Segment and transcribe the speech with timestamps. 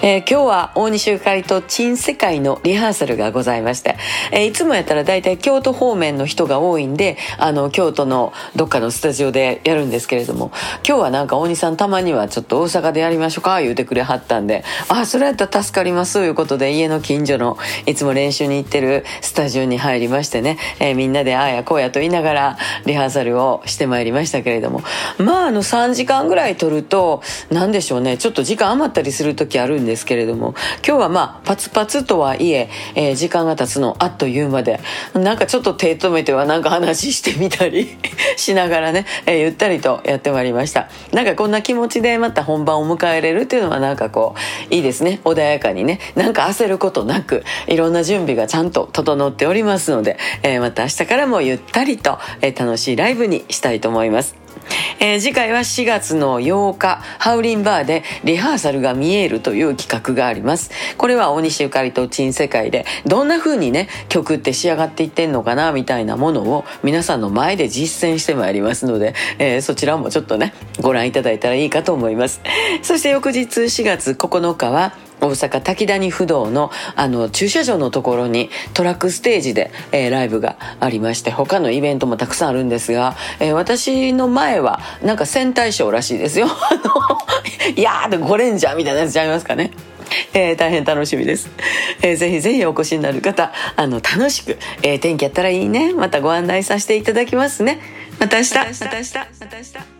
[0.00, 3.96] えー、今日は大西ゆかりと珍世界のリハーサルがございまして、
[4.30, 10.52] えー、いつもやったら大体京都方面の人が多いんで、あの、京都のどっかのスタジオでやるんですけれども、
[10.86, 24.82] 今日はなんか大西さんたまにはちょっと大阪でやりましょうか言うてくれはったんで、あ、それやったら助かりますということで家の近所のいつも練習に行ってるスタジオに入りましてね、えー、みんなでああやこうやと言いながらリハーサルをしてまいりましたけれども、
[25.18, 27.20] まああの3時間ぐらい撮ると、
[27.50, 30.54] なんでしょうね、ちょっと時間余ったりする時あるんでですけれども、
[30.86, 34.80] 今日はまあパツパツとはいええー、時間が経つのあっという間で
[35.14, 37.96] なんかちょっと手止めてはなんか話してみたり
[38.36, 40.88] しながらね、えー、ゆったりとやってまいりました。
[41.12, 44.34] なんかこんな気持ちでまた本番を迎えれるっていうのはなんかこ
[44.70, 45.20] ういいですね。
[45.24, 45.98] 穏やかにね。
[46.14, 54.37] なんか焦ることなくいろんな準備がちゃんと整っておりますので、えー、また明日からもゆったりと、え楽しいライブにしたいと思います。
[55.00, 60.70] えー、次回は4月の8日、ハウリンバーでリハーサルが見えるという企画があります。
[60.96, 72.40] これは大西ゆかりと珍世界で、どんな風にね、曲って仕上がっていってんのかな、みたいなものを皆さんの前で実践してまいりますので、えー、そちらもちょっとね、ご覧いただいたらいいかと思います。
[72.82, 86.48] そして翌日4月9日は、大阪滝谷不動のあの駐車場のところにトラックステージで、えー、ライブがありまして他のイベントもたくさんあるんですが、えー、私の前はなんか戦隊ショーらしいですよ。
[87.76, 89.70] いやーでゴレンジャーみたいなやつちゃいますかね。
[90.32, 91.50] えー、大変楽しみです。
[92.02, 95.92] えー、ぜひぜひお越しになる方、あの、楽しく、えー、天気やったらいいね。
[95.92, 97.80] またご案内させていただきますね。
[98.18, 98.54] また明日。
[98.54, 99.14] また明日。
[99.14, 99.97] また明日。